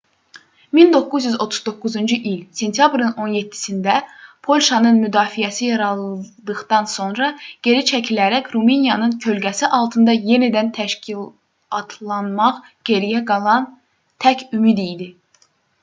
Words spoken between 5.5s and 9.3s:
yarıldıqdan sonra geri çəkilərək rumıniyanın